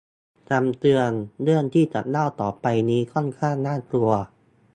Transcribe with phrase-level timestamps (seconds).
[0.49, 1.11] คำเตือน:
[1.43, 4.09] เรื่องที่จะเล่าต่อไปนี้ค่อนข้างน่ากลัว